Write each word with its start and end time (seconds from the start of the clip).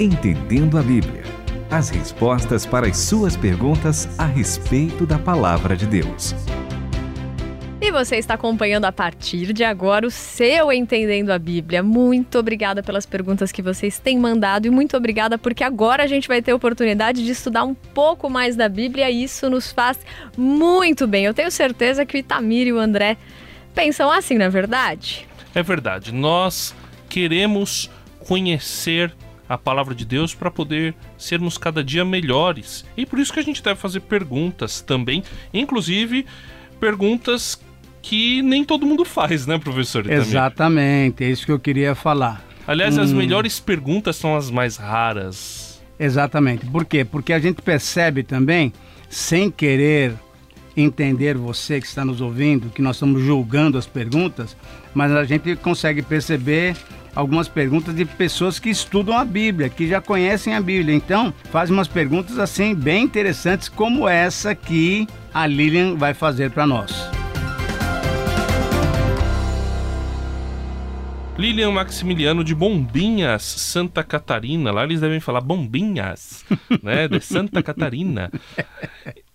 Entendendo 0.00 0.76
a 0.76 0.82
Bíblia. 0.82 1.22
As 1.70 1.88
respostas 1.88 2.66
para 2.66 2.88
as 2.88 2.98
suas 2.98 3.36
perguntas 3.36 4.08
a 4.18 4.26
respeito 4.26 5.06
da 5.06 5.20
palavra 5.20 5.76
de 5.76 5.86
Deus. 5.86 6.34
E 7.80 7.92
você 7.92 8.16
está 8.16 8.34
acompanhando 8.34 8.86
a 8.86 8.92
partir 8.92 9.52
de 9.52 9.62
agora 9.62 10.04
o 10.04 10.10
seu 10.10 10.72
Entendendo 10.72 11.30
a 11.30 11.38
Bíblia. 11.38 11.80
Muito 11.80 12.40
obrigada 12.40 12.82
pelas 12.82 13.06
perguntas 13.06 13.52
que 13.52 13.62
vocês 13.62 14.00
têm 14.00 14.18
mandado 14.18 14.66
e 14.66 14.70
muito 14.70 14.96
obrigada 14.96 15.38
porque 15.38 15.62
agora 15.62 16.02
a 16.02 16.08
gente 16.08 16.26
vai 16.26 16.42
ter 16.42 16.50
a 16.50 16.56
oportunidade 16.56 17.24
de 17.24 17.30
estudar 17.30 17.62
um 17.62 17.74
pouco 17.74 18.28
mais 18.28 18.56
da 18.56 18.68
Bíblia 18.68 19.08
e 19.08 19.22
isso 19.22 19.48
nos 19.48 19.70
faz 19.70 19.96
muito 20.36 21.06
bem. 21.06 21.24
Eu 21.24 21.34
tenho 21.34 21.52
certeza 21.52 22.04
que 22.04 22.16
o 22.16 22.18
Itamir 22.18 22.66
e 22.66 22.72
o 22.72 22.80
André 22.80 23.16
pensam 23.72 24.10
assim, 24.10 24.36
não 24.38 24.46
é 24.46 24.50
verdade? 24.50 25.24
É 25.54 25.62
verdade. 25.62 26.12
Nós 26.12 26.74
queremos 27.08 27.88
conhecer 28.18 29.14
a 29.48 29.58
palavra 29.58 29.94
de 29.94 30.04
Deus 30.04 30.34
para 30.34 30.50
poder 30.50 30.94
sermos 31.18 31.58
cada 31.58 31.82
dia 31.82 32.04
melhores. 32.04 32.84
E 32.96 33.04
por 33.04 33.18
isso 33.18 33.32
que 33.32 33.40
a 33.40 33.42
gente 33.42 33.62
deve 33.62 33.78
fazer 33.78 34.00
perguntas 34.00 34.80
também, 34.80 35.22
inclusive 35.52 36.26
perguntas 36.80 37.60
que 38.02 38.42
nem 38.42 38.64
todo 38.64 38.86
mundo 38.86 39.04
faz, 39.04 39.46
né, 39.46 39.58
professor? 39.58 40.10
Exatamente, 40.10 41.24
é 41.24 41.30
isso 41.30 41.46
que 41.46 41.52
eu 41.52 41.58
queria 41.58 41.94
falar. 41.94 42.44
Aliás, 42.66 42.96
hum. 42.98 43.02
as 43.02 43.12
melhores 43.12 43.60
perguntas 43.60 44.16
são 44.16 44.36
as 44.36 44.50
mais 44.50 44.76
raras. 44.76 45.82
Exatamente. 45.98 46.66
Por 46.66 46.84
quê? 46.84 47.04
Porque 47.04 47.32
a 47.32 47.38
gente 47.38 47.62
percebe 47.62 48.22
também, 48.22 48.72
sem 49.08 49.50
querer 49.50 50.14
entender 50.76 51.36
você 51.36 51.80
que 51.80 51.86
está 51.86 52.04
nos 52.04 52.20
ouvindo, 52.20 52.70
que 52.70 52.82
nós 52.82 52.96
estamos 52.96 53.22
julgando 53.22 53.78
as 53.78 53.86
perguntas, 53.86 54.56
mas 54.92 55.12
a 55.12 55.24
gente 55.24 55.54
consegue 55.56 56.02
perceber 56.02 56.76
algumas 57.14 57.48
perguntas 57.48 57.94
de 57.94 58.04
pessoas 58.04 58.58
que 58.58 58.70
estudam 58.70 59.16
a 59.16 59.24
Bíblia, 59.24 59.68
que 59.68 59.86
já 59.86 60.00
conhecem 60.00 60.54
a 60.54 60.60
Bíblia. 60.60 60.94
Então, 60.94 61.32
faz 61.50 61.70
umas 61.70 61.88
perguntas 61.88 62.38
assim 62.38 62.74
bem 62.74 63.04
interessantes 63.04 63.68
como 63.68 64.08
essa 64.08 64.54
que 64.54 65.06
a 65.32 65.46
Lilian 65.46 65.96
vai 65.96 66.14
fazer 66.14 66.50
para 66.50 66.66
nós. 66.66 66.92
Lilian 71.36 71.72
Maximiliano 71.72 72.44
de 72.44 72.54
Bombinhas, 72.54 73.42
Santa 73.42 74.04
Catarina. 74.04 74.70
Lá 74.70 74.84
eles 74.84 75.00
devem 75.00 75.18
falar 75.18 75.40
Bombinhas, 75.40 76.44
né? 76.80 77.08
De 77.08 77.20
Santa 77.20 77.60
Catarina. 77.60 78.30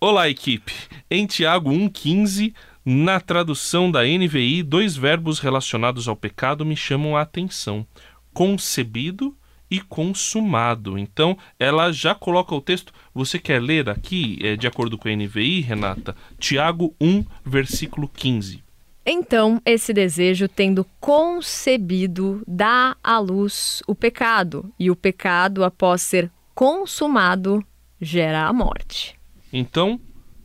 Olá, 0.02 0.30
equipe. 0.30 0.72
Em 1.10 1.26
Tiago 1.26 1.68
1,15, 1.70 2.54
na 2.82 3.20
tradução 3.20 3.90
da 3.90 4.02
NVI, 4.02 4.62
dois 4.62 4.96
verbos 4.96 5.40
relacionados 5.40 6.08
ao 6.08 6.16
pecado 6.16 6.64
me 6.64 6.74
chamam 6.74 7.18
a 7.18 7.20
atenção: 7.20 7.86
concebido 8.32 9.36
e 9.70 9.78
consumado. 9.78 10.96
Então, 10.96 11.36
ela 11.58 11.92
já 11.92 12.14
coloca 12.14 12.54
o 12.54 12.62
texto. 12.62 12.94
Você 13.14 13.38
quer 13.38 13.60
ler 13.60 13.90
aqui, 13.90 14.38
é, 14.40 14.56
de 14.56 14.66
acordo 14.66 14.96
com 14.96 15.06
a 15.06 15.14
NVI, 15.14 15.60
Renata? 15.60 16.16
Tiago 16.38 16.94
1, 16.98 17.22
versículo 17.44 18.08
15. 18.08 18.64
Então, 19.04 19.60
esse 19.66 19.92
desejo, 19.92 20.48
tendo 20.48 20.86
concebido, 20.98 22.42
dá 22.48 22.96
à 23.04 23.18
luz 23.18 23.82
o 23.86 23.94
pecado, 23.94 24.72
e 24.78 24.90
o 24.90 24.96
pecado, 24.96 25.62
após 25.62 26.00
ser 26.00 26.30
consumado, 26.54 27.62
gera 28.00 28.46
a 28.46 28.52
morte. 28.54 29.19
Então, 29.52 30.00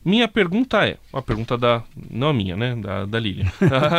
minha 0.05 0.27
pergunta 0.27 0.85
é, 0.85 0.97
a 1.11 1.19
pergunta 1.19 1.57
da, 1.57 1.81
não 2.11 2.29
a 2.29 2.33
minha, 2.33 2.55
né, 2.55 2.75
da, 2.75 3.05
da 3.05 3.19
Lilian. 3.19 3.51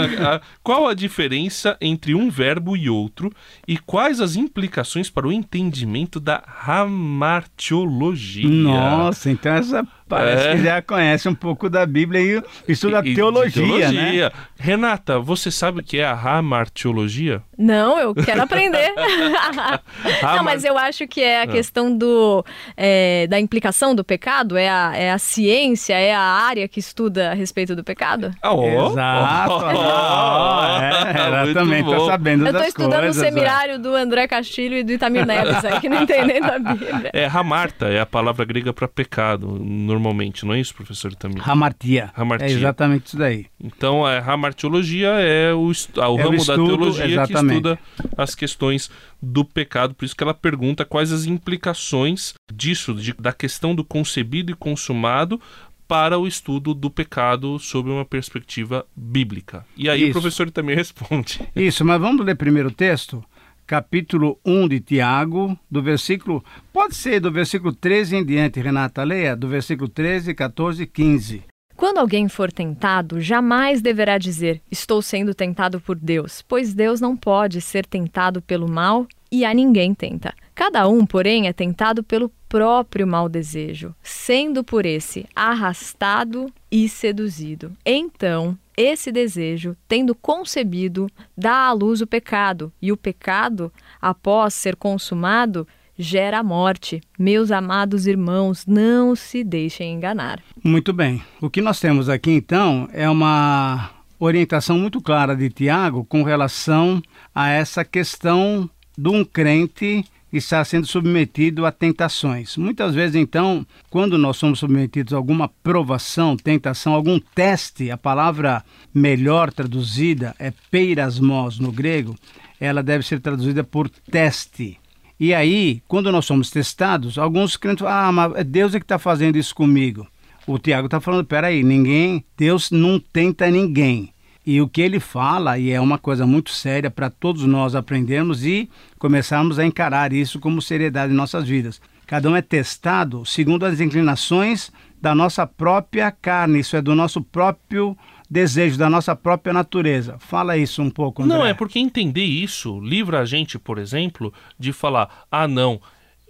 qual 0.62 0.86
a 0.86 0.94
diferença 0.94 1.76
entre 1.80 2.14
um 2.14 2.30
verbo 2.30 2.76
e 2.76 2.88
outro 2.88 3.32
e 3.66 3.76
quais 3.76 4.20
as 4.20 4.36
implicações 4.36 5.10
para 5.10 5.26
o 5.26 5.32
entendimento 5.32 6.20
da 6.20 6.44
ramartiologia? 6.46 8.48
Nossa, 8.48 9.32
então 9.32 9.52
essa 9.52 9.84
Parece 10.08 10.46
é. 10.46 10.56
que 10.56 10.62
já 10.62 10.80
conhece 10.80 11.28
um 11.28 11.34
pouco 11.34 11.68
da 11.68 11.84
Bíblia 11.84 12.20
e 12.20 12.42
estuda 12.70 13.02
e, 13.04 13.14
teologia, 13.14 13.52
teologia, 13.52 14.28
né? 14.28 14.32
Renata, 14.56 15.18
você 15.18 15.50
sabe 15.50 15.80
o 15.80 15.82
que 15.82 15.98
é 15.98 16.04
a 16.04 16.14
ramartiologia? 16.14 17.42
Não, 17.58 17.98
eu 17.98 18.14
quero 18.14 18.42
aprender. 18.42 18.92
Não, 20.22 20.44
mas 20.44 20.64
eu 20.64 20.76
acho 20.78 21.06
que 21.08 21.22
é 21.22 21.40
a 21.40 21.42
ah. 21.42 21.46
questão 21.46 21.96
do, 21.96 22.44
é, 22.76 23.26
da 23.26 23.40
implicação 23.40 23.94
do 23.94 24.04
pecado, 24.04 24.56
é 24.56 24.68
a, 24.68 24.92
é 24.94 25.10
a 25.10 25.18
ciência, 25.18 25.94
é 25.94 26.14
a 26.14 26.20
área 26.20 26.68
que 26.68 26.78
estuda 26.78 27.32
a 27.32 27.34
respeito 27.34 27.74
do 27.74 27.82
pecado? 27.82 28.30
Oh, 28.44 28.90
Exato. 28.90 29.52
Oh, 29.52 29.58
oh, 29.58 30.82
é, 30.82 31.18
ela 31.18 31.54
também 31.54 31.80
está 31.80 32.06
sabendo 32.06 32.46
Eu 32.46 32.52
estou 32.52 32.66
estudando 32.66 33.00
coisas, 33.00 33.16
o 33.16 33.20
seminário 33.20 33.74
é. 33.74 33.78
do 33.78 33.94
André 33.94 34.28
Castilho 34.28 34.76
e 34.76 34.84
do 34.84 34.92
Itamir 34.92 35.26
Neves, 35.26 35.64
aí, 35.64 35.80
que 35.80 35.88
não 35.88 36.02
entendem 36.02 36.40
da 36.40 36.58
Bíblia. 36.58 37.10
É, 37.12 37.26
ramarta 37.26 37.86
é 37.86 38.00
a 38.00 38.06
palavra 38.06 38.44
grega 38.44 38.72
para 38.72 38.86
pecado, 38.86 39.46
no 39.58 39.96
normalmente, 39.96 40.44
não 40.44 40.54
é 40.54 40.60
isso, 40.60 40.74
professor 40.74 41.14
também? 41.14 41.42
Hamartia. 41.44 42.10
Hamartia. 42.14 42.48
É 42.48 42.50
exatamente 42.50 43.06
isso 43.06 43.16
daí. 43.16 43.46
Então, 43.62 44.04
a 44.04 44.18
hamartiologia 44.18 45.08
é 45.08 45.52
o, 45.52 45.68
o 45.68 45.70
é 45.70 46.22
ramo 46.22 46.30
o 46.30 46.34
estudo, 46.34 46.62
da 46.62 46.76
teologia 46.76 47.06
exatamente. 47.06 47.26
que 47.26 47.45
estuda 47.46 47.78
as 48.16 48.34
questões 48.34 48.90
do 49.20 49.44
pecado. 49.44 49.94
Por 49.94 50.04
isso 50.04 50.16
que 50.16 50.22
ela 50.22 50.34
pergunta 50.34 50.84
quais 50.84 51.12
as 51.12 51.24
implicações 51.24 52.34
disso, 52.52 52.94
de, 52.94 53.12
da 53.14 53.32
questão 53.32 53.74
do 53.74 53.84
concebido 53.84 54.52
e 54.52 54.54
consumado 54.54 55.40
para 55.88 56.18
o 56.18 56.26
estudo 56.26 56.74
do 56.74 56.90
pecado 56.90 57.58
sob 57.58 57.90
uma 57.90 58.04
perspectiva 58.04 58.84
bíblica. 58.96 59.64
E 59.76 59.88
aí 59.88 60.02
Isso. 60.02 60.10
o 60.10 60.12
professor 60.12 60.50
também 60.50 60.74
responde. 60.76 61.40
Isso, 61.54 61.84
mas 61.84 62.00
vamos 62.00 62.24
ler 62.24 62.34
primeiro 62.34 62.68
o 62.68 62.72
texto? 62.72 63.24
capítulo 63.66 64.38
1 64.44 64.68
de 64.68 64.80
Tiago, 64.80 65.58
do 65.68 65.82
versículo, 65.82 66.44
pode 66.72 66.94
ser 66.94 67.18
do 67.18 67.32
versículo 67.32 67.72
13 67.72 68.16
em 68.16 68.24
diante, 68.24 68.60
Renata, 68.60 69.02
leia, 69.02 69.34
do 69.34 69.48
versículo 69.48 69.88
13, 69.88 70.32
14 70.34 70.84
e 70.84 70.86
15. 70.86 71.42
Quando 71.76 71.98
alguém 71.98 72.26
for 72.26 72.50
tentado, 72.50 73.20
jamais 73.20 73.82
deverá 73.82 74.16
dizer: 74.16 74.62
Estou 74.70 75.02
sendo 75.02 75.34
tentado 75.34 75.78
por 75.78 75.96
Deus, 75.96 76.42
pois 76.42 76.72
Deus 76.72 77.00
não 77.00 77.14
pode 77.16 77.60
ser 77.60 77.84
tentado 77.84 78.40
pelo 78.40 78.68
mal 78.68 79.06
e 79.30 79.44
a 79.44 79.52
ninguém 79.52 79.92
tenta. 79.92 80.34
Cada 80.54 80.88
um, 80.88 81.04
porém, 81.04 81.48
é 81.48 81.52
tentado 81.52 82.02
pelo 82.02 82.30
próprio 82.48 83.06
mau 83.06 83.28
desejo, 83.28 83.94
sendo 84.02 84.64
por 84.64 84.86
esse 84.86 85.26
arrastado 85.34 86.50
e 86.70 86.88
seduzido. 86.88 87.76
Então, 87.84 88.58
esse 88.74 89.12
desejo, 89.12 89.76
tendo 89.86 90.14
concebido, 90.14 91.10
dá 91.36 91.66
à 91.66 91.72
luz 91.72 92.00
o 92.00 92.06
pecado, 92.06 92.72
e 92.80 92.90
o 92.90 92.96
pecado, 92.96 93.70
após 94.00 94.54
ser 94.54 94.76
consumado, 94.76 95.66
gera 95.98 96.40
a 96.40 96.42
morte. 96.42 97.00
Meus 97.18 97.50
amados 97.50 98.06
irmãos, 98.06 98.64
não 98.66 99.14
se 99.14 99.42
deixem 99.42 99.94
enganar. 99.94 100.42
Muito 100.62 100.92
bem. 100.92 101.22
O 101.40 101.50
que 101.50 101.60
nós 101.60 101.80
temos 101.80 102.08
aqui 102.08 102.30
então 102.30 102.88
é 102.92 103.08
uma 103.08 103.90
orientação 104.18 104.78
muito 104.78 105.00
clara 105.00 105.36
de 105.36 105.50
Tiago 105.50 106.04
com 106.04 106.22
relação 106.22 107.02
a 107.34 107.48
essa 107.48 107.84
questão 107.84 108.68
de 108.96 109.08
um 109.08 109.24
crente 109.24 110.04
está 110.32 110.64
sendo 110.64 110.86
submetido 110.86 111.64
a 111.64 111.72
tentações. 111.72 112.56
Muitas 112.56 112.94
vezes, 112.94 113.16
então, 113.16 113.66
quando 113.90 114.18
nós 114.18 114.36
somos 114.36 114.58
submetidos 114.58 115.12
a 115.12 115.16
alguma 115.16 115.48
provação, 115.48 116.36
tentação, 116.36 116.94
algum 116.94 117.18
teste, 117.18 117.90
a 117.90 117.96
palavra 117.96 118.64
melhor 118.92 119.52
traduzida 119.52 120.34
é 120.38 120.52
peirasmos 120.70 121.58
no 121.58 121.72
grego, 121.72 122.14
ela 122.60 122.82
deve 122.82 123.04
ser 123.04 123.20
traduzida 123.20 123.62
por 123.62 123.88
teste. 123.88 124.78
E 125.18 125.32
aí, 125.32 125.82
quando 125.88 126.12
nós 126.12 126.26
somos 126.26 126.50
testados, 126.50 127.18
alguns 127.18 127.56
crentes 127.56 127.82
falam, 127.82 128.08
ah, 128.08 128.12
mas 128.34 128.44
Deus 128.44 128.74
é 128.74 128.78
que 128.78 128.84
está 128.84 128.98
fazendo 128.98 129.36
isso 129.36 129.54
comigo. 129.54 130.06
O 130.46 130.58
Tiago 130.58 130.86
está 130.86 131.00
falando, 131.00 131.24
peraí, 131.24 131.64
ninguém, 131.64 132.24
Deus 132.36 132.70
não 132.70 133.00
tenta 133.00 133.50
ninguém. 133.50 134.12
E 134.46 134.60
o 134.60 134.68
que 134.68 134.80
ele 134.80 135.00
fala, 135.00 135.58
e 135.58 135.70
é 135.70 135.80
uma 135.80 135.98
coisa 135.98 136.24
muito 136.24 136.50
séria 136.50 136.90
para 136.90 137.10
todos 137.10 137.42
nós 137.44 137.74
aprendermos 137.74 138.44
e 138.44 138.70
começarmos 138.98 139.58
a 139.58 139.64
encarar 139.64 140.12
isso 140.12 140.38
como 140.38 140.62
seriedade 140.62 141.12
em 141.12 141.16
nossas 141.16 141.48
vidas. 141.48 141.80
Cada 142.06 142.30
um 142.30 142.36
é 142.36 142.42
testado 142.42 143.26
segundo 143.26 143.66
as 143.66 143.80
inclinações 143.80 144.70
da 145.02 145.14
nossa 145.14 145.46
própria 145.46 146.12
carne, 146.12 146.60
isso 146.60 146.76
é 146.76 146.82
do 146.82 146.94
nosso 146.94 147.20
próprio 147.20 147.96
desejo, 148.28 148.78
da 148.78 148.90
nossa 148.90 149.14
própria 149.14 149.52
natureza. 149.52 150.16
Fala 150.18 150.56
isso 150.56 150.82
um 150.82 150.90
pouco, 150.90 151.22
André. 151.22 151.36
Não, 151.36 151.46
é 151.46 151.54
porque 151.54 151.78
entender 151.78 152.24
isso 152.24 152.80
livra 152.80 153.20
a 153.20 153.24
gente, 153.24 153.58
por 153.58 153.78
exemplo, 153.78 154.32
de 154.58 154.72
falar: 154.72 155.26
ah, 155.30 155.48
não, 155.48 155.80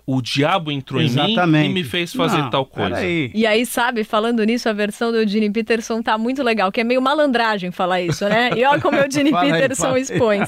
o 0.06 0.22
diabo 0.22 0.70
entrou 0.70 1.02
em 1.02 1.06
Exatamente. 1.06 1.64
mim 1.64 1.70
e 1.70 1.74
me 1.74 1.82
fez 1.84 2.12
fazer 2.12 2.38
Não, 2.38 2.50
tal 2.50 2.64
coisa. 2.64 2.90
peraí. 2.94 3.30
E 3.34 3.44
aí, 3.44 3.66
sabe, 3.66 4.04
falando 4.04 4.44
nisso, 4.44 4.68
a 4.68 4.72
versão 4.72 5.10
do 5.10 5.18
Eugene 5.18 5.50
Peterson 5.50 6.00
tá 6.00 6.16
muito 6.16 6.44
legal, 6.44 6.70
que 6.70 6.80
é 6.80 6.84
meio 6.84 7.02
malandragem 7.02 7.72
falar 7.72 8.00
isso, 8.00 8.24
né? 8.28 8.50
E 8.56 8.64
olha 8.64 8.80
como 8.80 8.96
o 8.96 9.00
Eugene 9.00 9.30
aí, 9.34 9.50
Peterson 9.50 9.94
aí. 9.94 10.02
expõe. 10.02 10.42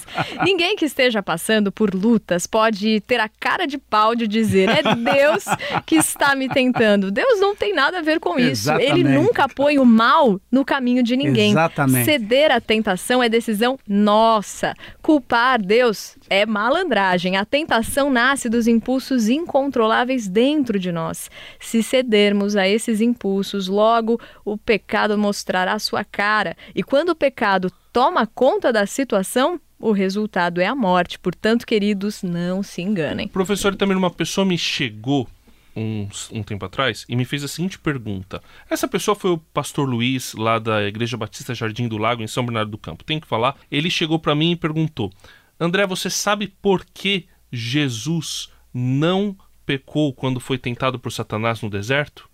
Ninguém 0.44 0.76
que 0.76 0.84
esteja 0.84 1.22
passando 1.22 1.72
por 1.72 1.93
lutas 1.93 2.46
pode 2.46 3.00
ter 3.00 3.19
a 3.19 3.28
cara 3.28 3.66
de 3.66 3.78
pau 3.78 4.14
de 4.14 4.28
dizer 4.28 4.69
é 4.69 4.94
Deus 4.94 5.44
que 5.84 5.96
está 5.96 6.37
me 6.37 6.49
tentando. 6.49 7.11
Deus 7.11 7.40
não 7.40 7.56
tem 7.56 7.75
nada 7.75 7.99
a 7.99 8.02
ver 8.02 8.20
com 8.20 8.38
isso. 8.38 8.70
Ele 8.75 8.82
Exatamente. 9.00 9.08
nunca 9.08 9.49
põe 9.49 9.78
o 9.78 9.84
mal 9.84 10.40
no 10.52 10.64
caminho 10.64 11.02
de 11.02 11.16
ninguém. 11.16 11.50
Exatamente. 11.50 12.04
Ceder 12.04 12.52
à 12.52 12.61
tentação 12.61 13.20
é 13.20 13.28
decisão 13.28 13.76
nossa. 13.88 14.72
Culpar 15.02 15.61
Deus 15.61 16.16
é 16.31 16.46
malandragem. 16.46 17.37
A 17.37 17.44
tentação 17.44 18.08
nasce 18.08 18.49
dos 18.49 18.69
impulsos 18.69 19.28
incontroláveis 19.48 20.28
dentro 20.28 20.78
de 20.78 20.92
nós. 20.92 21.30
Se 21.58 21.82
cedermos 21.82 22.54
a 22.54 22.68
esses 22.68 23.00
impulsos, 23.00 23.66
logo 23.66 24.20
o 24.44 24.58
pecado 24.58 25.16
mostrará 25.16 25.78
sua 25.78 26.04
cara. 26.04 26.54
E 26.74 26.82
quando 26.82 27.08
o 27.08 27.16
pecado 27.16 27.72
toma 27.90 28.26
conta 28.26 28.70
da 28.70 28.84
situação, 28.86 29.58
o 29.80 29.92
resultado 29.92 30.60
é 30.60 30.66
a 30.66 30.74
morte. 30.74 31.18
Portanto, 31.18 31.66
queridos, 31.66 32.22
não 32.22 32.62
se 32.62 32.82
enganem. 32.82 33.26
Professor, 33.28 33.74
também 33.74 33.96
uma 33.96 34.10
pessoa 34.10 34.44
me 34.44 34.58
chegou 34.58 35.26
uns, 35.74 36.28
um 36.30 36.42
tempo 36.42 36.66
atrás 36.66 37.06
e 37.08 37.16
me 37.16 37.24
fez 37.24 37.42
a 37.42 37.48
seguinte 37.48 37.78
pergunta. 37.78 38.42
Essa 38.68 38.86
pessoa 38.86 39.14
foi 39.14 39.30
o 39.30 39.38
pastor 39.38 39.88
Luiz, 39.88 40.34
lá 40.34 40.58
da 40.58 40.82
Igreja 40.82 41.16
Batista 41.16 41.54
Jardim 41.54 41.88
do 41.88 41.96
Lago, 41.96 42.22
em 42.22 42.26
São 42.26 42.44
Bernardo 42.44 42.70
do 42.70 42.78
Campo. 42.78 43.04
Tem 43.04 43.18
que 43.18 43.26
falar. 43.26 43.56
Ele 43.70 43.88
chegou 43.88 44.18
para 44.18 44.34
mim 44.34 44.52
e 44.52 44.56
perguntou: 44.56 45.10
André, 45.58 45.86
você 45.86 46.10
sabe 46.10 46.52
por 46.60 46.84
que 46.84 47.26
Jesus 47.50 48.50
não 48.72 49.36
pecou 49.66 50.12
quando 50.12 50.40
foi 50.40 50.58
tentado 50.58 50.98
por 50.98 51.10
Satanás 51.12 51.60
no 51.62 51.68
deserto? 51.70 52.28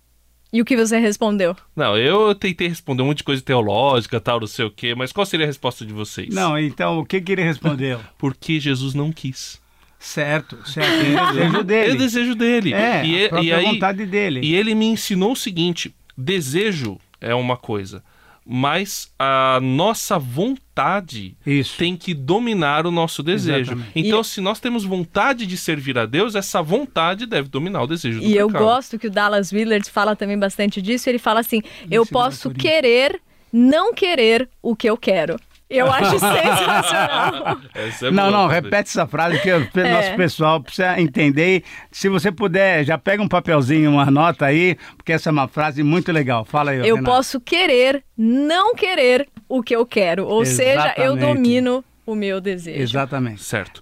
E 0.53 0.61
o 0.61 0.65
que 0.65 0.77
você 0.77 0.97
respondeu? 0.99 1.55
Não, 1.75 1.97
eu 1.97 2.33
tentei 2.33 2.67
responder 2.69 3.01
um 3.01 3.07
monte 3.07 3.17
de 3.17 3.23
coisa 3.25 3.41
teológica, 3.41 4.21
tal, 4.21 4.39
não 4.39 4.47
sei 4.47 4.65
o 4.65 4.71
quê, 4.71 4.95
mas 4.95 5.11
qual 5.11 5.25
seria 5.25 5.45
a 5.45 5.47
resposta 5.47 5.85
de 5.85 5.91
vocês? 5.91 6.33
Não, 6.33 6.57
então 6.57 6.99
o 6.99 7.05
que, 7.05 7.19
que 7.19 7.31
ele 7.33 7.43
respondeu? 7.43 7.99
Porque 8.17 8.57
Jesus 8.59 8.93
não 8.93 9.11
quis. 9.11 9.59
certo, 9.99 10.57
certo. 10.65 10.89
É 11.05 11.09
o 11.09 11.33
desejo 11.33 11.55
É 11.57 11.59
o 11.59 11.63
dele. 11.63 11.97
desejo 11.97 12.35
dele. 12.35 12.73
É, 12.73 13.05
e, 13.05 13.25
a 13.25 13.29
própria 13.29 13.47
e 13.47 13.53
aí, 13.53 13.65
vontade 13.65 14.05
dele. 14.05 14.39
E 14.43 14.55
ele 14.55 14.73
me 14.75 14.85
ensinou 14.85 15.33
o 15.33 15.35
seguinte: 15.35 15.93
desejo 16.17 16.99
é 17.19 17.35
uma 17.35 17.57
coisa, 17.57 18.01
mas 18.45 19.11
a 19.17 19.59
nossa 19.61 20.19
vontade 20.19 21.35
Isso. 21.45 21.77
tem 21.77 21.97
que 21.97 22.13
dominar 22.13 22.85
o 22.85 22.91
nosso 22.91 23.23
desejo. 23.23 23.73
Exatamente. 23.73 23.91
Então, 23.95 24.23
se 24.23 24.39
nós 24.39 24.59
temos 24.59 24.83
vontade 24.83 25.47
de 25.47 25.57
servir 25.57 25.97
a 25.97 26.05
Deus, 26.05 26.35
essa 26.35 26.61
vontade 26.61 27.25
deve 27.25 27.49
dominar 27.49 27.81
o 27.81 27.87
desejo 27.87 28.19
do 28.19 28.25
E 28.25 28.37
eu 28.37 28.47
gosto 28.47 28.99
que 28.99 29.07
o 29.07 29.11
Dallas 29.11 29.51
Willard 29.51 29.89
fala 29.89 30.15
também 30.15 30.37
bastante 30.37 30.81
disso. 30.81 31.09
Ele 31.09 31.17
fala 31.17 31.39
assim: 31.39 31.61
eu 31.89 32.05
posso 32.05 32.51
querer 32.51 33.19
não 33.51 33.93
querer 33.93 34.47
o 34.61 34.75
que 34.75 34.87
eu 34.87 34.97
quero. 34.97 35.39
Eu 35.69 35.91
acho 35.91 36.19
sensacional. 36.19 37.57
É 38.03 38.11
Não, 38.11 38.29
não, 38.29 38.47
repete 38.47 38.89
essa 38.89 39.07
frase 39.07 39.39
que 39.39 39.51
o 39.51 39.67
É. 39.79 39.91
nosso 39.93 40.15
pessoal 40.15 40.61
precisa 40.61 40.99
entender. 40.99 41.63
Se 41.91 42.07
você 42.07 42.31
puder, 42.31 42.83
já 42.83 42.97
pega 42.97 43.21
um 43.23 43.27
papelzinho, 43.27 43.89
uma 43.91 44.05
nota 44.11 44.45
aí, 44.45 44.77
porque 44.95 45.11
essa 45.13 45.29
é 45.29 45.31
uma 45.31 45.47
frase 45.47 45.81
muito 45.83 46.11
legal. 46.11 46.45
Fala 46.45 46.71
aí, 46.71 46.77
Eu 46.87 46.95
Renato. 46.95 47.03
posso 47.05 47.39
querer 47.41 48.03
não 48.17 48.75
querer 48.75 49.27
o 49.49 49.63
que 49.63 49.75
eu 49.75 49.85
quero. 49.85 50.25
Ou 50.27 50.45
seja, 50.45 50.93
eu 50.97 51.13
Exatamente. 51.15 51.19
domino 51.35 51.83
o 52.05 52.13
meu 52.15 52.39
desejo. 52.39 52.81
Exatamente. 52.81 53.43
Certo. 53.43 53.81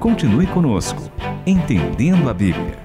Continue 0.00 0.46
conosco, 0.46 1.10
entendendo 1.46 2.28
a 2.28 2.34
Bíblia. 2.34 2.76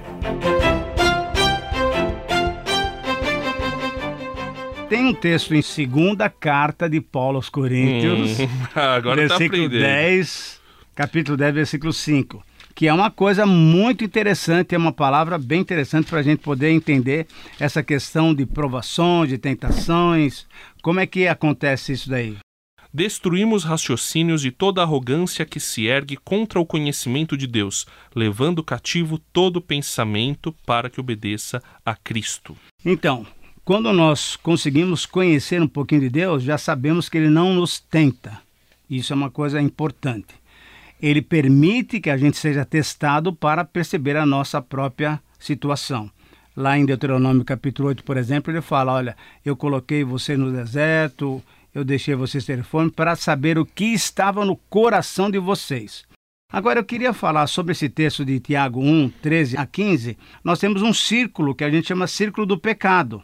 Tem 4.92 5.06
um 5.06 5.14
texto 5.14 5.54
em 5.54 5.62
segunda 5.62 6.28
carta 6.28 6.86
de 6.86 7.00
Paulo 7.00 7.36
aos 7.36 7.48
Coríntios, 7.48 8.38
Hum, 8.38 8.48
agora 8.76 9.26
tá 9.26 9.38
versículo 9.38 9.64
aprendendo. 9.64 9.80
10, 9.80 10.60
capítulo 10.94 11.36
10, 11.38 11.54
versículo 11.54 11.92
5. 11.94 12.44
Que 12.74 12.88
é 12.88 12.92
uma 12.92 13.10
coisa 13.10 13.46
muito 13.46 14.04
interessante, 14.04 14.74
é 14.74 14.78
uma 14.78 14.92
palavra 14.92 15.38
bem 15.38 15.62
interessante 15.62 16.10
para 16.10 16.18
a 16.18 16.22
gente 16.22 16.40
poder 16.40 16.68
entender 16.68 17.26
essa 17.58 17.82
questão 17.82 18.34
de 18.34 18.44
provações, 18.44 19.30
de 19.30 19.38
tentações. 19.38 20.46
Como 20.82 21.00
é 21.00 21.06
que 21.06 21.26
acontece 21.26 21.94
isso 21.94 22.10
daí? 22.10 22.36
Destruímos 22.92 23.64
raciocínios 23.64 24.44
e 24.44 24.50
toda 24.50 24.82
arrogância 24.82 25.46
que 25.46 25.58
se 25.58 25.86
ergue 25.86 26.18
contra 26.18 26.60
o 26.60 26.66
conhecimento 26.66 27.34
de 27.34 27.46
Deus, 27.46 27.86
levando 28.14 28.62
cativo 28.62 29.18
todo 29.32 29.58
pensamento 29.58 30.54
para 30.66 30.90
que 30.90 31.00
obedeça 31.00 31.62
a 31.82 31.94
Cristo. 31.94 32.54
Então, 32.84 33.26
quando 33.64 33.92
nós 33.92 34.34
conseguimos 34.34 35.06
conhecer 35.06 35.62
um 35.62 35.68
pouquinho 35.68 36.00
de 36.00 36.10
Deus, 36.10 36.42
já 36.42 36.58
sabemos 36.58 37.08
que 37.08 37.16
Ele 37.16 37.30
não 37.30 37.54
nos 37.54 37.78
tenta. 37.78 38.40
Isso 38.90 39.12
é 39.12 39.16
uma 39.16 39.30
coisa 39.30 39.60
importante. 39.60 40.34
Ele 41.00 41.22
permite 41.22 42.00
que 42.00 42.10
a 42.10 42.16
gente 42.16 42.36
seja 42.36 42.64
testado 42.64 43.32
para 43.32 43.64
perceber 43.64 44.16
a 44.16 44.26
nossa 44.26 44.60
própria 44.60 45.20
situação. 45.38 46.10
Lá 46.56 46.76
em 46.76 46.84
Deuteronômio 46.84 47.44
capítulo 47.44 47.88
8, 47.88 48.02
por 48.02 48.16
exemplo, 48.16 48.52
ele 48.52 48.60
fala: 48.60 48.94
Olha, 48.94 49.16
eu 49.44 49.56
coloquei 49.56 50.02
você 50.02 50.36
no 50.36 50.50
deserto, 50.52 51.42
eu 51.72 51.84
deixei 51.84 52.16
vocês 52.16 52.44
ter 52.44 52.62
fome 52.64 52.90
para 52.90 53.14
saber 53.14 53.58
o 53.58 53.64
que 53.64 53.86
estava 53.86 54.44
no 54.44 54.56
coração 54.56 55.30
de 55.30 55.38
vocês. 55.38 56.04
Agora 56.52 56.80
eu 56.80 56.84
queria 56.84 57.14
falar 57.14 57.46
sobre 57.46 57.72
esse 57.72 57.88
texto 57.88 58.24
de 58.24 58.38
Tiago 58.40 58.80
1, 58.80 59.08
13 59.22 59.56
a 59.56 59.64
15. 59.64 60.18
Nós 60.44 60.58
temos 60.58 60.82
um 60.82 60.92
círculo 60.92 61.54
que 61.54 61.64
a 61.64 61.70
gente 61.70 61.88
chama 61.88 62.06
círculo 62.06 62.44
do 62.44 62.58
pecado. 62.58 63.22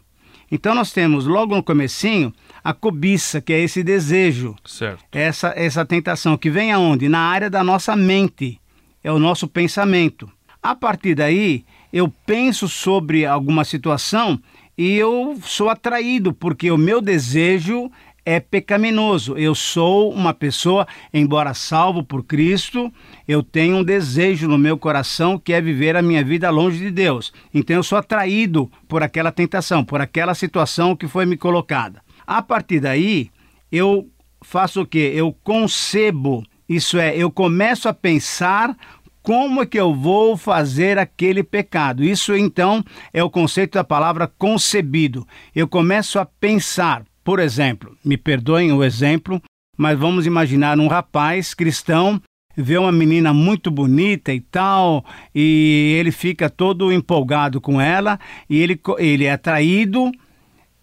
Então 0.51 0.75
nós 0.75 0.93
temos 0.93 1.27
logo 1.27 1.55
no 1.55 1.63
comecinho 1.63 2.33
a 2.65 2.73
cobiça, 2.73 3.41
que 3.41 3.53
é 3.53 3.61
esse 3.61 3.83
desejo, 3.83 4.57
Certo. 4.65 5.05
essa 5.13 5.53
essa 5.57 5.85
tentação 5.85 6.37
que 6.37 6.51
vem 6.51 6.73
aonde? 6.73 7.09
Na 7.09 7.21
área 7.21 7.51
da 7.51 7.63
nossa 7.63 7.95
mente. 7.95 8.61
É 9.03 9.13
o 9.13 9.19
nosso 9.19 9.47
pensamento. 9.47 10.29
A 10.63 10.75
partir 10.75 11.15
daí, 11.15 11.65
eu 11.93 12.13
penso 12.27 12.69
sobre 12.69 13.25
alguma 13.25 13.65
situação 13.65 14.39
e 14.77 14.97
eu 14.97 15.39
sou 15.43 15.69
atraído 15.71 16.33
porque 16.33 16.71
o 16.71 16.77
meu 16.77 17.01
desejo 17.01 17.91
é 18.25 18.41
pecaminoso. 18.41 19.39
Eu 19.39 19.55
sou 19.55 20.13
uma 20.13 20.35
pessoa, 20.35 20.87
embora 21.15 21.55
salvo 21.55 22.03
por 22.03 22.23
Cristo, 22.25 22.93
eu 23.29 23.43
tenho 23.43 23.77
um 23.77 23.85
desejo 23.85 24.49
no 24.49 24.57
meu 24.57 24.79
coração 24.79 25.39
que 25.39 25.53
é 25.53 25.61
viver 25.61 25.95
a 25.95 26.01
minha 26.01 26.25
vida 26.25 26.49
longe 26.49 26.79
de 26.79 26.91
Deus. 26.91 27.31
Então 27.53 27.77
eu 27.77 27.83
sou 27.83 27.99
atraído 27.99 28.73
por 28.89 29.03
aquela 29.03 29.31
tentação, 29.31 29.85
por 29.85 30.01
aquela 30.01 30.35
situação 30.35 30.97
que 30.97 31.07
foi 31.07 31.27
me 31.27 31.37
colocada. 31.37 32.01
A 32.27 32.41
partir 32.41 32.81
daí, 32.81 33.31
eu 33.71 34.09
faço 34.41 34.81
o 34.81 34.87
quê? 34.87 35.13
Eu 35.15 35.37
concebo, 35.45 36.43
isso 36.67 36.99
é, 36.99 37.15
eu 37.15 37.31
começo 37.31 37.87
a 37.87 37.93
pensar 37.93 38.75
como 39.23 39.61
é 39.61 39.67
que 39.67 39.79
eu 39.79 39.95
vou 39.95 40.35
fazer 40.35 40.99
aquele 40.99 41.43
pecado. 41.43 42.03
Isso 42.03 42.35
então 42.35 42.83
é 43.13 43.23
o 43.23 43.29
conceito 43.29 43.75
da 43.75 43.85
palavra 43.85 44.27
concebido. 44.27 45.29
Eu 45.55 45.69
começo 45.69 46.19
a 46.19 46.25
pensar, 46.25 47.05
por 47.23 47.41
exemplo, 47.41 47.95
me 48.03 48.17
perdoem 48.17 48.73
o 48.73 48.83
exemplo, 48.83 49.43
mas 49.77 49.99
vamos 49.99 50.25
imaginar 50.25 50.79
um 50.79 50.89
rapaz 50.89 51.53
cristão 51.53 52.19
vê 52.63 52.77
uma 52.77 52.93
menina 52.93 53.33
muito 53.33 53.71
bonita 53.71 54.33
e 54.33 54.41
tal, 54.41 55.05
e 55.35 55.97
ele 55.99 56.11
fica 56.11 56.51
todo 56.51 56.93
empolgado 56.93 57.61
com 57.61 57.81
ela, 57.81 58.19
e 58.49 58.59
ele, 58.59 58.81
ele 58.99 59.25
é 59.25 59.33
atraído, 59.33 60.11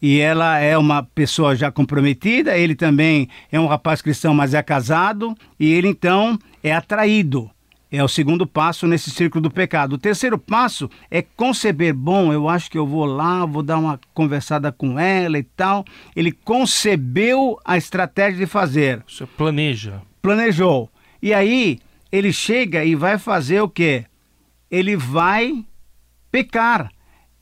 e 0.01 0.19
ela 0.19 0.59
é 0.59 0.77
uma 0.77 1.03
pessoa 1.03 1.55
já 1.55 1.71
comprometida, 1.71 2.57
ele 2.57 2.75
também 2.75 3.27
é 3.51 3.59
um 3.59 3.67
rapaz 3.67 4.01
cristão, 4.01 4.33
mas 4.33 4.53
é 4.53 4.61
casado, 4.63 5.35
e 5.59 5.71
ele 5.73 5.87
então 5.87 6.37
é 6.63 6.73
atraído. 6.73 7.49
É 7.91 8.03
o 8.03 8.07
segundo 8.07 8.45
passo 8.45 8.87
nesse 8.87 9.09
círculo 9.09 9.43
do 9.43 9.49
pecado. 9.49 9.93
O 9.93 9.97
terceiro 9.97 10.37
passo 10.37 10.89
é 11.09 11.21
conceber, 11.21 11.93
bom, 11.93 12.33
eu 12.33 12.49
acho 12.49 12.69
que 12.69 12.77
eu 12.77 12.85
vou 12.85 13.05
lá, 13.05 13.45
vou 13.45 13.63
dar 13.63 13.77
uma 13.77 13.99
conversada 14.13 14.69
com 14.69 14.99
ela 14.99 15.37
e 15.37 15.43
tal. 15.43 15.85
Ele 16.13 16.31
concebeu 16.31 17.57
a 17.63 17.77
estratégia 17.77 18.39
de 18.39 18.45
fazer 18.47 19.01
Você 19.07 19.25
planeja. 19.25 20.01
planejou. 20.21 20.89
E 21.25 21.33
aí 21.33 21.79
ele 22.11 22.31
chega 22.31 22.85
e 22.85 22.93
vai 22.93 23.17
fazer 23.17 23.59
o 23.59 23.67
quê? 23.67 24.05
Ele 24.69 24.95
vai 24.95 25.65
pecar. 26.31 26.91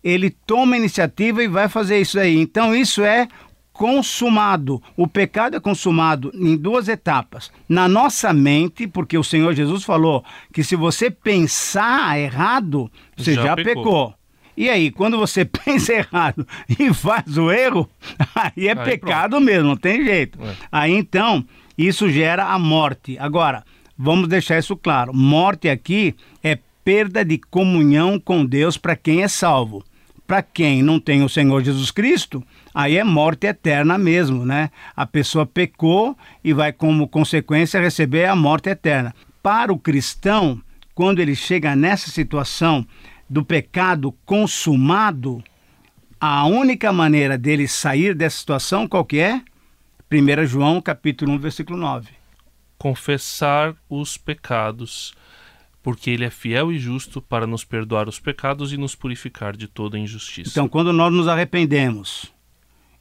Ele 0.01 0.29
toma 0.29 0.75
a 0.75 0.79
iniciativa 0.79 1.43
e 1.43 1.49
vai 1.49 1.67
fazer 1.67 1.99
isso 1.99 2.17
aí. 2.17 2.39
Então 2.39 2.73
isso 2.73 3.03
é 3.03 3.27
consumado. 3.73 4.81
O 4.95 5.05
pecado 5.05 5.57
é 5.57 5.59
consumado 5.59 6.31
em 6.33 6.55
duas 6.55 6.87
etapas. 6.87 7.51
Na 7.67 7.89
nossa 7.89 8.31
mente, 8.31 8.87
porque 8.87 9.17
o 9.17 9.23
Senhor 9.23 9.53
Jesus 9.53 9.83
falou 9.83 10.23
que 10.53 10.63
se 10.63 10.77
você 10.77 11.11
pensar 11.11 12.17
errado, 12.17 12.89
você 13.17 13.33
Já 13.33 13.47
já, 13.47 13.55
pecou. 13.57 13.73
pecou. 13.73 14.15
E 14.55 14.69
aí, 14.69 14.91
quando 14.91 15.17
você 15.17 15.43
pensa 15.65 15.91
errado 15.91 16.47
e 16.79 16.93
faz 16.93 17.37
o 17.37 17.51
erro, 17.51 17.89
aí 18.33 18.69
é 18.69 18.79
Aí 18.79 18.85
pecado 18.85 19.41
mesmo, 19.41 19.67
não 19.67 19.75
tem 19.75 20.05
jeito. 20.05 20.39
É. 20.41 20.55
Aí 20.71 20.93
então, 20.93 21.45
isso 21.77 22.09
gera 22.09 22.45
a 22.45 22.59
morte. 22.59 23.17
Agora, 23.17 23.63
vamos 23.97 24.27
deixar 24.27 24.59
isso 24.59 24.75
claro. 24.75 25.13
Morte 25.13 25.69
aqui 25.69 26.15
é 26.43 26.57
perda 26.83 27.23
de 27.23 27.37
comunhão 27.37 28.19
com 28.19 28.45
Deus 28.45 28.77
para 28.77 28.95
quem 28.95 29.23
é 29.23 29.27
salvo. 29.27 29.83
Para 30.25 30.41
quem 30.41 30.81
não 30.81 30.99
tem 30.99 31.23
o 31.23 31.29
Senhor 31.29 31.63
Jesus 31.63 31.91
Cristo, 31.91 32.43
aí 32.73 32.97
é 32.97 33.03
morte 33.03 33.45
eterna 33.45 33.97
mesmo, 33.97 34.45
né? 34.45 34.69
A 34.95 35.05
pessoa 35.05 35.45
pecou 35.45 36.17
e 36.43 36.53
vai, 36.53 36.71
como 36.71 37.07
consequência, 37.07 37.79
receber 37.79 38.25
a 38.25 38.35
morte 38.35 38.69
eterna. 38.69 39.13
Para 39.41 39.73
o 39.73 39.77
cristão, 39.77 40.61
quando 40.95 41.19
ele 41.19 41.35
chega 41.35 41.75
nessa 41.75 42.09
situação 42.09 42.87
do 43.29 43.43
pecado 43.43 44.13
consumado, 44.25 45.43
a 46.19 46.45
única 46.45 46.93
maneira 46.93 47.37
dele 47.37 47.67
sair 47.67 48.15
dessa 48.15 48.37
situação 48.37 48.87
qual 48.87 49.03
que 49.03 49.19
é? 49.19 49.41
1 50.09 50.45
João 50.45 50.81
capítulo 50.81 51.33
1, 51.33 51.39
versículo 51.39 51.77
9. 51.77 52.22
Confessar 52.83 53.73
os 53.89 54.17
pecados, 54.17 55.13
porque 55.81 56.09
ele 56.09 56.25
é 56.25 56.29
fiel 56.29 56.69
e 56.69 56.77
justo 56.77 57.21
para 57.21 57.47
nos 57.47 57.63
perdoar 57.63 58.09
os 58.09 58.19
pecados 58.19 58.73
e 58.73 58.77
nos 58.77 58.93
purificar 58.93 59.55
de 59.55 59.69
toda 59.69 59.97
injustiça. 59.97 60.49
Então, 60.49 60.67
quando 60.67 60.91
nós 60.91 61.13
nos 61.13 61.29
arrependemos 61.29 62.25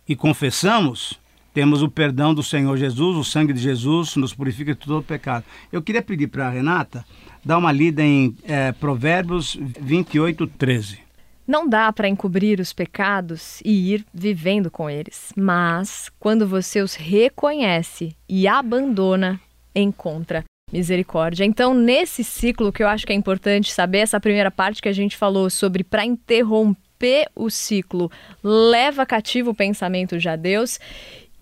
e 0.09 0.15
confessamos, 0.15 1.19
temos 1.53 1.83
o 1.83 1.89
perdão 1.89 2.33
do 2.33 2.45
Senhor 2.45 2.77
Jesus, 2.77 3.17
o 3.17 3.25
sangue 3.25 3.53
de 3.53 3.59
Jesus 3.59 4.15
nos 4.15 4.33
purifica 4.33 4.73
de 4.73 4.79
todo 4.79 5.03
pecado. 5.03 5.45
Eu 5.73 5.83
queria 5.83 6.01
pedir 6.01 6.29
para 6.29 6.47
a 6.47 6.51
Renata 6.51 7.05
dar 7.45 7.59
uma 7.59 7.73
lida 7.73 8.05
em 8.05 8.37
é, 8.45 8.71
Provérbios 8.71 9.59
28, 9.81 10.47
13. 10.47 11.01
Não 11.45 11.69
dá 11.69 11.93
para 11.93 12.09
encobrir 12.09 12.61
os 12.61 12.73
pecados 12.73 13.61
e 13.65 13.95
ir 13.95 14.07
vivendo 14.15 14.71
com 14.71 14.89
eles, 14.89 15.33
mas 15.37 16.09
quando 16.21 16.47
você 16.47 16.81
os 16.81 16.95
reconhece 16.95 18.15
e 18.29 18.47
abandona, 18.47 19.41
encontra 19.75 20.45
misericórdia. 20.73 21.45
Então, 21.45 21.75
nesse 21.75 22.25
ciclo 22.25 22.73
que 22.73 22.83
eu 22.83 22.89
acho 22.89 23.07
que 23.07 23.13
é 23.13 23.17
importante 23.17 23.73
saber, 23.73 23.99
essa 23.99 24.21
primeira 24.21 24.51
parte 24.51 24.81
que 24.81 24.89
a 24.89 24.93
gente 24.93 25.17
falou 25.17 25.51
sobre 25.51 25.85
para 25.85 26.05
interromper 26.05 27.29
o 27.35 27.51
ciclo, 27.51 28.11
leva 28.43 29.05
cativo 29.05 29.51
o 29.51 29.55
pensamento 29.55 30.19
de 30.19 30.37
Deus 30.37 30.81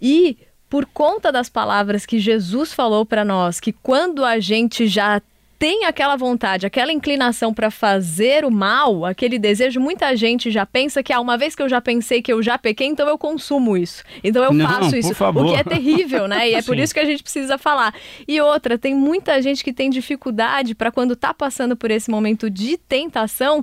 e 0.01 0.37
por 0.69 0.87
conta 0.87 1.33
das 1.33 1.49
palavras 1.49 2.07
que 2.07 2.19
Jesus 2.19 2.73
falou 2.73 3.05
para 3.05 3.25
nós, 3.25 3.59
que 3.59 3.73
quando 3.73 4.25
a 4.25 4.39
gente 4.39 4.87
já 4.87 5.21
tem 5.61 5.85
aquela 5.85 6.17
vontade, 6.17 6.65
aquela 6.65 6.91
inclinação 6.91 7.53
para 7.53 7.71
fazer 7.71 8.47
o 8.47 8.51
mal, 8.51 9.05
aquele 9.05 9.39
desejo, 9.39 9.79
muita 9.79 10.17
gente 10.17 10.51
já 10.51 10.65
pensa 10.65 11.03
que 11.03 11.13
ah, 11.13 11.21
uma 11.21 11.37
vez 11.37 11.55
que 11.55 11.61
eu 11.61 11.69
já 11.69 11.83
pensei 11.83 12.23
que 12.23 12.33
eu 12.33 12.43
já 12.43 12.57
pequei, 12.57 12.87
então 12.87 13.07
eu 13.07 13.19
consumo 13.19 13.77
isso. 13.77 14.03
Então 14.25 14.43
eu 14.43 14.55
Não, 14.55 14.67
faço 14.67 14.97
isso. 14.97 15.15
favor. 15.15 15.45
O 15.45 15.53
que 15.53 15.57
é 15.57 15.63
terrível, 15.63 16.27
né? 16.27 16.49
E 16.49 16.55
é 16.55 16.63
por 16.63 16.79
isso 16.79 16.95
que 16.95 17.01
a 17.01 17.05
gente 17.05 17.23
precisa 17.23 17.59
falar. 17.59 17.95
E 18.27 18.41
outra, 18.41 18.79
tem 18.79 18.95
muita 18.95 19.43
gente 19.43 19.63
que 19.63 19.71
tem 19.71 19.91
dificuldade 19.91 20.75
para 20.75 20.91
quando 20.91 21.15
tá 21.15 21.35
passando 21.35 21.77
por 21.77 21.91
esse 21.91 22.11
momento 22.11 22.49
de 22.49 22.79
tentação, 22.79 23.63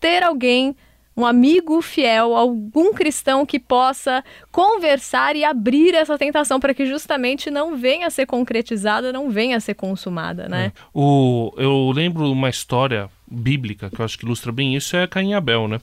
ter 0.00 0.22
alguém 0.22 0.74
um 1.16 1.24
amigo 1.24 1.80
fiel, 1.80 2.34
algum 2.34 2.92
cristão 2.92 3.46
que 3.46 3.58
possa 3.58 4.24
conversar 4.50 5.36
e 5.36 5.44
abrir 5.44 5.94
essa 5.94 6.18
tentação 6.18 6.58
para 6.58 6.74
que 6.74 6.86
justamente 6.86 7.50
não 7.50 7.76
venha 7.76 8.08
a 8.08 8.10
ser 8.10 8.26
concretizada, 8.26 9.12
não 9.12 9.30
venha 9.30 9.56
a 9.56 9.60
ser 9.60 9.74
consumada, 9.74 10.48
né? 10.48 10.66
É. 10.66 10.72
O, 10.92 11.52
eu 11.56 11.90
lembro 11.92 12.30
uma 12.30 12.48
história 12.50 13.08
bíblica 13.26 13.90
que 13.90 14.00
eu 14.00 14.04
acho 14.04 14.18
que 14.18 14.24
ilustra 14.24 14.50
bem 14.50 14.74
isso, 14.74 14.96
é 14.96 15.06
Caim 15.06 15.30
e 15.30 15.34
Abel, 15.34 15.68
né? 15.68 15.80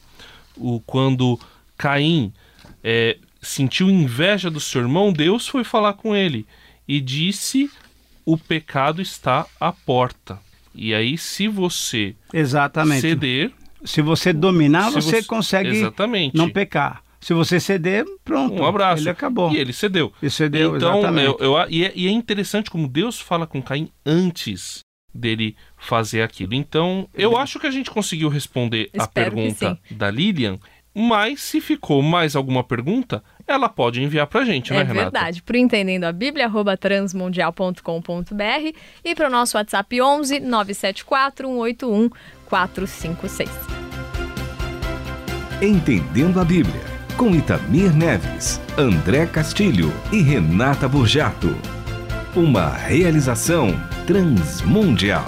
O, 0.57 0.81
quando 0.81 1.39
Caim 1.77 2.33
é, 2.83 3.17
sentiu 3.41 3.89
inveja 3.89 4.49
do 4.49 4.59
seu 4.59 4.81
irmão, 4.81 5.13
Deus 5.13 5.47
foi 5.47 5.63
falar 5.63 5.93
com 5.93 6.15
ele 6.15 6.45
e 6.87 6.99
disse: 6.99 7.71
o 8.25 8.37
pecado 8.37 9.01
está 9.01 9.45
à 9.59 9.71
porta. 9.71 10.39
E 10.73 10.93
aí, 10.93 11.17
se 11.17 11.47
você 11.47 12.15
Exatamente. 12.33 13.01
ceder, 13.01 13.51
Se 13.83 14.01
você 14.01 14.31
dominar, 14.33 14.89
Se 14.89 14.95
você, 14.95 15.21
você- 15.21 15.23
consegue 15.27 15.69
Exatamente. 15.69 16.35
não 16.35 16.49
pecar. 16.49 17.01
Se 17.19 17.33
você 17.33 17.59
ceder, 17.59 18.03
pronto. 18.23 18.55
um 18.61 18.65
abraço. 18.65 19.03
Ele 19.03 19.09
acabou. 19.09 19.51
E 19.51 19.57
ele 19.57 19.71
cedeu. 19.73 20.11
Ele 20.21 20.29
cedeu, 20.31 20.75
então, 20.75 20.97
exatamente. 20.99 21.27
eu, 21.27 21.37
eu- 21.39 21.69
e, 21.69 21.85
é, 21.85 21.91
e 21.95 22.07
é 22.07 22.11
interessante 22.11 22.69
como 22.71 22.87
Deus 22.87 23.19
fala 23.19 23.45
com 23.45 23.61
Caim 23.61 23.89
antes 24.05 24.79
dele 25.13 25.55
fazer 25.77 26.21
aquilo. 26.23 26.53
Então, 26.55 27.07
eu 27.13 27.37
acho 27.37 27.59
que 27.59 27.67
a 27.67 27.71
gente 27.71 27.91
conseguiu 27.91 28.27
responder 28.29 28.89
a 28.97 29.03
Espero 29.03 29.31
que 29.31 29.35
pergunta 29.37 29.79
da 29.91 30.09
Lilian, 30.09 30.57
mas 30.95 31.41
se 31.41 31.61
ficou 31.61 32.01
mais 32.01 32.35
alguma 32.35 32.63
pergunta, 32.63 33.23
ela 33.53 33.69
pode 33.69 34.01
enviar 34.01 34.27
pra 34.27 34.43
gente, 34.43 34.71
né, 34.71 34.79
É 34.79 34.83
Renata? 34.83 35.11
verdade. 35.11 35.41
Para 35.41 35.55
o 35.55 35.57
Entendendo 35.57 36.03
a 36.05 36.11
Bíblia, 36.11 36.45
arroba 36.45 36.77
transmundial.com.br 36.77 38.77
e 39.03 39.15
para 39.15 39.27
o 39.27 39.31
nosso 39.31 39.57
WhatsApp 39.57 40.01
11 40.01 40.39
974 40.39 41.47
181 41.47 42.09
456. 42.45 43.49
Entendendo 45.61 46.39
a 46.39 46.43
Bíblia, 46.43 46.81
com 47.17 47.35
Itamir 47.35 47.95
Neves, 47.95 48.59
André 48.77 49.25
Castilho 49.27 49.93
e 50.11 50.21
Renata 50.21 50.87
Burjato. 50.87 51.55
Uma 52.35 52.69
realização 52.69 53.69
transmundial. 54.07 55.25